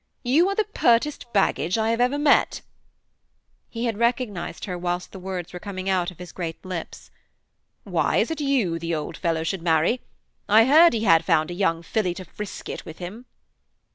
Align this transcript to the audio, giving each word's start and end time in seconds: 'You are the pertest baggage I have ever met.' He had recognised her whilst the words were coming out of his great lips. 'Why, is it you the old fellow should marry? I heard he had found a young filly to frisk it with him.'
'You 0.23 0.49
are 0.49 0.55
the 0.55 0.63
pertest 0.63 1.31
baggage 1.31 1.77
I 1.77 1.91
have 1.91 2.01
ever 2.01 2.17
met.' 2.17 2.61
He 3.69 3.85
had 3.85 3.99
recognised 3.99 4.65
her 4.65 4.75
whilst 4.75 5.11
the 5.11 5.19
words 5.19 5.53
were 5.53 5.59
coming 5.59 5.87
out 5.91 6.09
of 6.09 6.17
his 6.17 6.31
great 6.31 6.65
lips. 6.65 7.11
'Why, 7.83 8.17
is 8.17 8.31
it 8.31 8.41
you 8.41 8.79
the 8.79 8.95
old 8.95 9.15
fellow 9.15 9.43
should 9.43 9.61
marry? 9.61 10.01
I 10.49 10.65
heard 10.65 10.93
he 10.93 11.03
had 11.03 11.23
found 11.23 11.51
a 11.51 11.53
young 11.53 11.83
filly 11.83 12.15
to 12.15 12.25
frisk 12.25 12.67
it 12.67 12.83
with 12.83 12.97
him.' 12.97 13.27